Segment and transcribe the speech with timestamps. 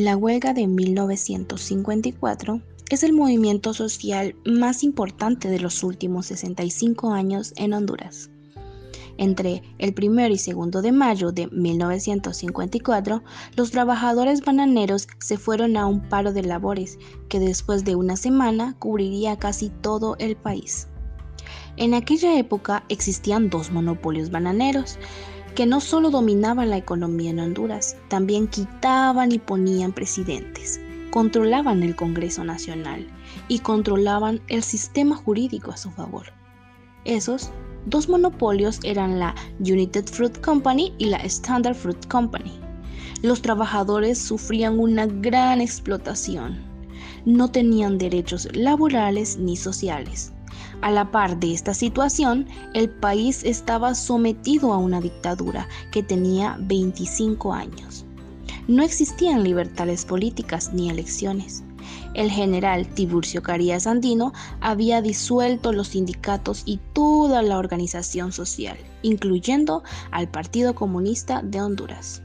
[0.00, 7.52] La huelga de 1954 es el movimiento social más importante de los últimos 65 años
[7.56, 8.30] en Honduras.
[9.16, 13.24] Entre el 1 y 2 de mayo de 1954,
[13.56, 16.96] los trabajadores bananeros se fueron a un paro de labores
[17.28, 20.86] que después de una semana cubriría casi todo el país.
[21.76, 24.96] En aquella época existían dos monopolios bananeros,
[25.58, 31.96] que no solo dominaban la economía en Honduras, también quitaban y ponían presidentes, controlaban el
[31.96, 33.08] Congreso Nacional
[33.48, 36.26] y controlaban el sistema jurídico a su favor.
[37.04, 37.50] Esos
[37.86, 42.60] dos monopolios eran la United Fruit Company y la Standard Fruit Company.
[43.22, 46.56] Los trabajadores sufrían una gran explotación.
[47.24, 50.32] No tenían derechos laborales ni sociales
[50.80, 56.56] a la par de esta situación, el país estaba sometido a una dictadura que tenía
[56.60, 58.04] 25 años.
[58.68, 61.64] No existían libertades políticas ni elecciones.
[62.14, 69.82] El general Tiburcio Carías Andino había disuelto los sindicatos y toda la organización social, incluyendo
[70.10, 72.22] al Partido Comunista de Honduras.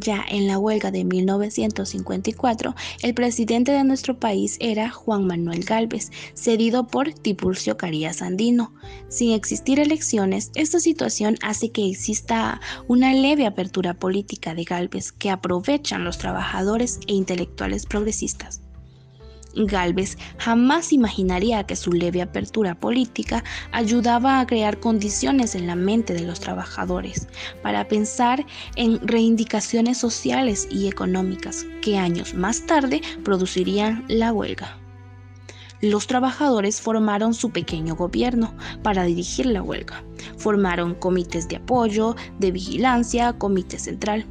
[0.00, 6.10] Ya en la huelga de 1954, el presidente de nuestro país era Juan Manuel Galvez,
[6.34, 8.72] cedido por Tiburcio Carías Andino.
[9.08, 15.30] Sin existir elecciones, esta situación hace que exista una leve apertura política de Galvez que
[15.30, 18.62] aprovechan los trabajadores e intelectuales progresistas.
[19.54, 26.14] Galvez jamás imaginaría que su leve apertura política ayudaba a crear condiciones en la mente
[26.14, 27.28] de los trabajadores
[27.62, 28.44] para pensar
[28.76, 34.78] en reivindicaciones sociales y económicas que años más tarde producirían la huelga.
[35.82, 40.04] Los trabajadores formaron su pequeño gobierno para dirigir la huelga.
[40.36, 44.24] Formaron comités de apoyo, de vigilancia, comité central.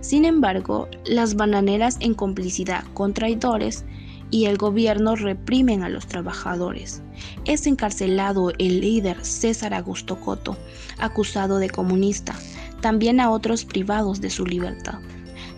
[0.00, 3.84] Sin embargo, las bananeras en complicidad con traidores
[4.30, 7.02] y el gobierno reprimen a los trabajadores.
[7.44, 10.56] Es encarcelado el líder César Augusto Coto,
[10.98, 12.34] acusado de comunista,
[12.80, 14.98] también a otros privados de su libertad.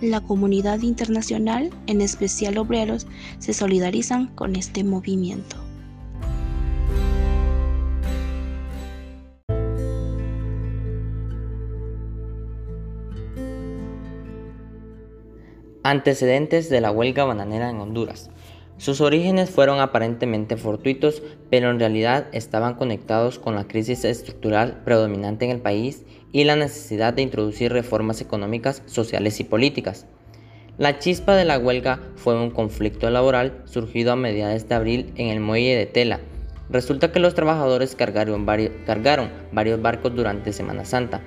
[0.01, 3.07] La comunidad internacional, en especial obreros,
[3.39, 5.57] se solidarizan con este movimiento.
[15.83, 18.31] Antecedentes de la huelga bananera en Honduras.
[18.79, 25.45] Sus orígenes fueron aparentemente fortuitos, pero en realidad estaban conectados con la crisis estructural predominante
[25.45, 30.07] en el país y la necesidad de introducir reformas económicas, sociales y políticas.
[30.79, 35.27] La chispa de la huelga fue un conflicto laboral surgido a mediados de abril en
[35.31, 36.21] el muelle de Tela.
[36.71, 41.21] Resulta que los trabajadores cargaron varios, cargaron varios barcos durante Semana Santa,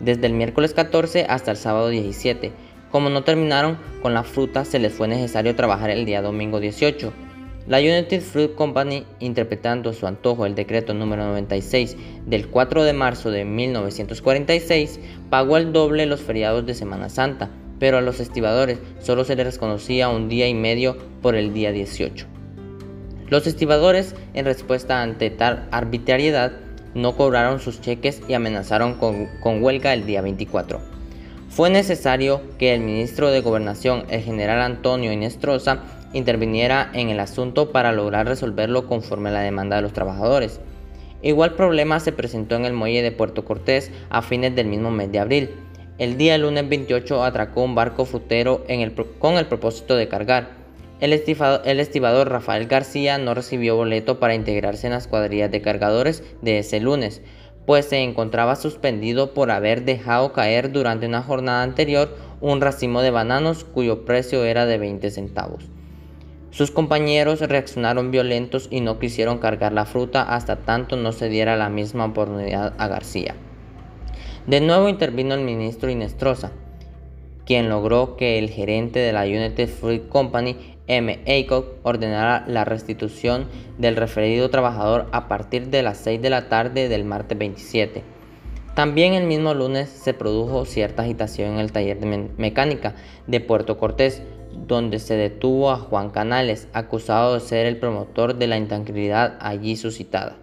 [0.00, 2.50] desde el miércoles 14 hasta el sábado 17,
[2.90, 7.12] como no terminaron con la fruta, se les fue necesario trabajar el día domingo 18.
[7.66, 13.32] La United Fruit Company, interpretando su antojo el decreto número 96 del 4 de marzo
[13.32, 19.24] de 1946, pagó el doble los feriados de Semana Santa, pero a los estibadores solo
[19.24, 22.26] se les reconocía un día y medio por el día 18.
[23.28, 26.52] Los estibadores, en respuesta ante tal arbitrariedad,
[26.94, 30.95] no cobraron sus cheques y amenazaron con, con huelga el día 24.
[31.56, 37.72] Fue necesario que el ministro de Gobernación, el general Antonio Inestrosa, interviniera en el asunto
[37.72, 40.60] para lograr resolverlo conforme a la demanda de los trabajadores.
[41.22, 45.10] Igual problema se presentó en el muelle de Puerto Cortés a fines del mismo mes
[45.10, 45.50] de abril.
[45.96, 48.66] El día lunes 28 atracó un barco frutero
[49.18, 50.50] con el propósito de cargar.
[51.00, 56.22] El el estibador Rafael García no recibió boleto para integrarse en las cuadrillas de cargadores
[56.42, 57.22] de ese lunes,
[57.66, 63.10] pues se encontraba suspendido por haber dejado caer durante una jornada anterior un racimo de
[63.10, 65.64] bananos cuyo precio era de 20 centavos.
[66.50, 71.56] Sus compañeros reaccionaron violentos y no quisieron cargar la fruta hasta tanto no se diera
[71.56, 73.34] la misma oportunidad a García.
[74.46, 76.52] De nuevo intervino el ministro Inestrosa,
[77.44, 81.20] quien logró que el gerente de la United Fruit Company M.
[81.26, 86.88] Aycock ordenara la restitución del referido trabajador a partir de las 6 de la tarde
[86.88, 88.02] del martes 27.
[88.76, 92.94] También el mismo lunes se produjo cierta agitación en el taller de mecánica
[93.26, 94.22] de Puerto Cortés,
[94.52, 99.76] donde se detuvo a Juan Canales, acusado de ser el promotor de la intranquilidad allí
[99.76, 100.36] suscitada.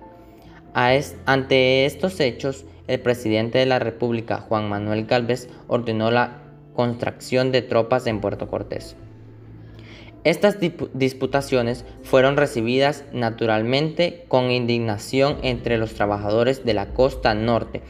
[0.73, 6.41] ante estos hechos, el presidente de la República, Juan Manuel Galvez, ordenó la
[6.73, 8.97] contracción de tropas en Puerto Cortés.
[10.23, 10.57] Estas
[10.93, 17.81] disputaciones fueron recibidas naturalmente con indignación entre los trabajadores de la costa norte,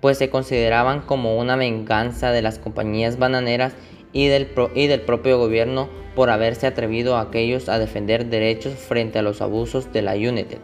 [0.00, 3.74] pues se consideraban como una venganza de las compañías bananeras
[4.12, 9.40] y del, propio gobierno por haberse atrevido a aquellos a defender derechos frente a los
[9.40, 10.58] abusos de la United.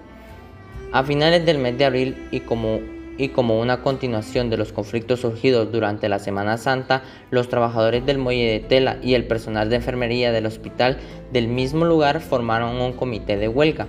[0.91, 2.81] A finales del mes de abril y como
[3.19, 8.19] y como una continuación de los conflictos surgidos durante la Semana Santa, los trabajadores del
[8.19, 10.99] muelle de tela y el personal de enfermería del hospital
[11.33, 13.87] del mismo lugar formaron un comité de huelga.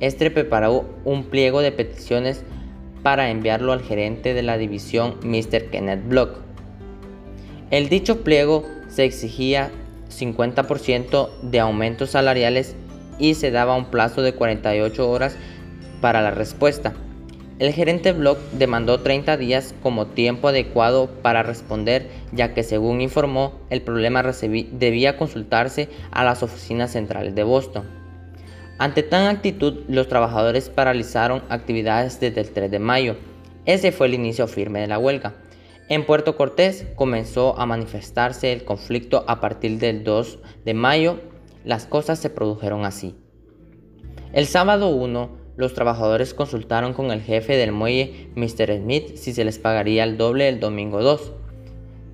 [0.00, 2.44] Este preparó un pliego de peticiones
[3.02, 5.70] para enviarlo al gerente de la división, Mr.
[5.70, 6.38] Kenneth Block.
[7.70, 9.70] El dicho pliego se exigía
[10.10, 12.76] 50% de aumentos salariales
[13.18, 15.36] y se daba un plazo de 48 horas
[16.00, 16.94] para la respuesta.
[17.58, 23.54] El gerente Block demandó 30 días como tiempo adecuado para responder, ya que según informó,
[23.70, 27.84] el problema debía consultarse a las oficinas centrales de Boston.
[28.78, 33.16] Ante tan actitud, los trabajadores paralizaron actividades desde el 3 de mayo.
[33.64, 35.36] Ese fue el inicio firme de la huelga.
[35.88, 41.20] En Puerto Cortés comenzó a manifestarse el conflicto a partir del 2 de mayo.
[41.64, 43.16] Las cosas se produjeron así.
[44.34, 48.78] El sábado 1 los trabajadores consultaron con el jefe del muelle, Mr.
[48.78, 51.32] Smith, si se les pagaría el doble el domingo 2.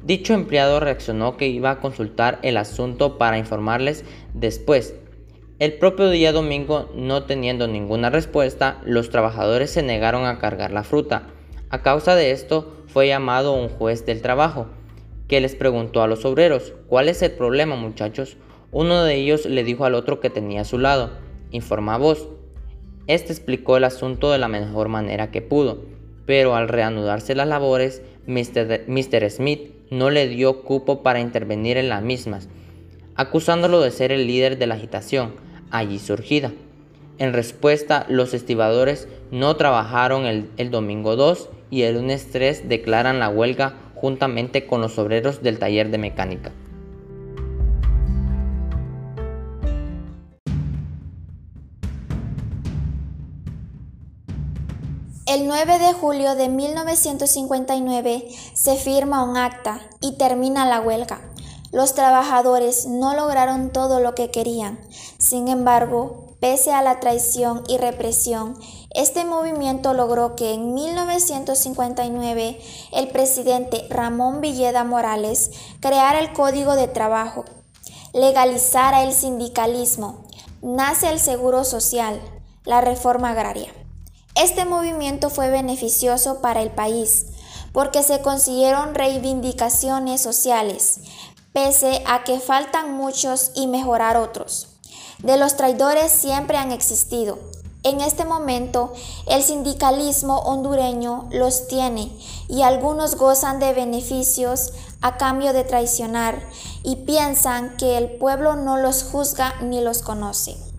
[0.04, 4.04] Dicho empleado reaccionó que iba a consultar el asunto para informarles
[4.34, 4.94] después.
[5.58, 10.82] El propio día domingo, no teniendo ninguna respuesta, los trabajadores se negaron a cargar la
[10.82, 11.28] fruta.
[11.70, 14.66] A causa de esto, fue llamado un juez del trabajo,
[15.28, 18.36] que les preguntó a los obreros, ¿cuál es el problema muchachos?
[18.72, 21.10] Uno de ellos le dijo al otro que tenía a su lado,
[21.52, 22.28] informa vos.
[23.08, 25.82] Este explicó el asunto de la mejor manera que pudo,
[26.24, 29.30] pero al reanudarse las labores, Mr.
[29.30, 32.48] Smith no le dio cupo para intervenir en las mismas,
[33.16, 35.34] acusándolo de ser el líder de la agitación
[35.70, 36.52] allí surgida.
[37.18, 43.18] En respuesta, los estibadores no trabajaron el, el domingo 2 y el lunes 3 declaran
[43.18, 46.52] la huelga juntamente con los obreros del taller de mecánica.
[55.32, 61.22] El 9 de julio de 1959 se firma un acta y termina la huelga.
[61.70, 64.78] Los trabajadores no lograron todo lo que querían.
[65.16, 68.58] Sin embargo, pese a la traición y represión,
[68.90, 72.60] este movimiento logró que en 1959
[72.92, 75.50] el presidente Ramón Villeda Morales
[75.80, 77.46] creara el Código de Trabajo,
[78.12, 80.26] legalizara el sindicalismo,
[80.60, 82.20] nace el Seguro Social,
[82.66, 83.72] la reforma agraria.
[84.34, 87.26] Este movimiento fue beneficioso para el país
[87.72, 91.00] porque se consiguieron reivindicaciones sociales,
[91.52, 94.68] pese a que faltan muchos y mejorar otros.
[95.18, 97.38] De los traidores siempre han existido.
[97.82, 98.92] En este momento,
[99.26, 102.10] el sindicalismo hondureño los tiene
[102.48, 106.40] y algunos gozan de beneficios a cambio de traicionar
[106.84, 110.71] y piensan que el pueblo no los juzga ni los conoce.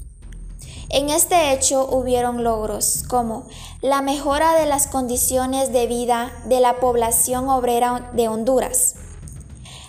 [0.94, 3.48] En este hecho hubieron logros como
[3.81, 8.94] la mejora de las condiciones de vida de la población obrera de Honduras,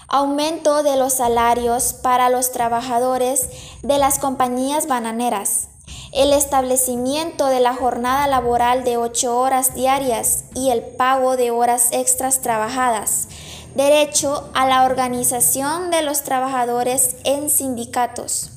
[0.09, 3.51] aumento de los salarios para los trabajadores
[3.83, 5.69] de las compañías bananeras,
[6.15, 11.89] el establecimiento de la jornada laboral de ocho horas diarias y el pago de horas
[11.93, 13.29] extras trabajadas,
[13.75, 18.54] derecho a la organización de los trabajadores en sindicatos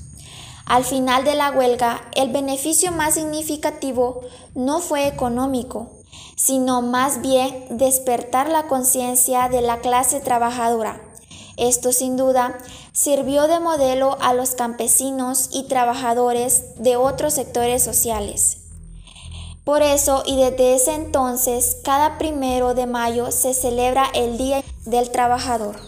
[0.67, 4.21] al final de la huelga, el beneficio más significativo
[4.53, 5.87] no fue económico,
[6.35, 11.01] sino más bien despertar la conciencia de la clase trabajadora.
[11.55, 12.57] Esto sin duda
[12.91, 18.57] sirvió de modelo a los campesinos y trabajadores de otros sectores sociales.
[19.63, 25.11] Por eso y desde ese entonces, cada primero de mayo se celebra el Día del
[25.11, 25.86] Trabajador.